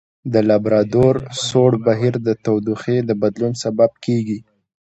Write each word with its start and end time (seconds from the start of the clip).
د 0.33 0.35
لابرادور 0.49 1.15
سوړ 1.47 1.71
بهیر 1.85 2.15
د 2.27 2.29
تودوخې 2.43 2.97
د 3.03 3.11
بدلون 3.21 3.53
سبب 3.63 3.91
کیږي. 4.05 4.39